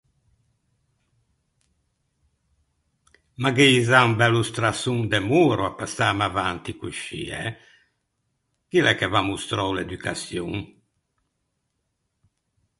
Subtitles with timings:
[3.41, 7.49] Ma gh’ei za un bello strasson de moro à passâme avanti coscì, eh!
[8.69, 10.51] Chì l’é che v’à mostrou l’educaçion?